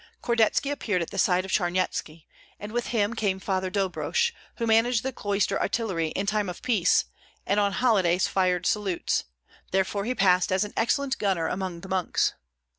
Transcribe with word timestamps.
Kordetski 0.23 0.71
appeared 0.71 1.03
at 1.03 1.11
the 1.11 1.19
side 1.19 1.45
of 1.45 1.51
Charnyetski, 1.51 2.25
and 2.59 2.71
with 2.71 2.87
him 2.87 3.13
came 3.13 3.39
Father 3.39 3.69
Dobrosh, 3.69 4.31
who 4.55 4.65
managed 4.65 5.03
the 5.03 5.13
cloister 5.13 5.61
artillery 5.61 6.07
in 6.15 6.25
time 6.25 6.49
of 6.49 6.63
peace, 6.63 7.05
and 7.45 7.59
on 7.59 7.73
holidays 7.73 8.27
fired 8.27 8.65
salutes; 8.65 9.25
therefore 9.69 10.05
he 10.05 10.15
passed 10.15 10.51
as 10.51 10.63
an 10.63 10.73
excellent 10.75 11.19
gunner 11.19 11.45
among 11.47 11.81
the 11.81 11.87
monks. 11.87 12.33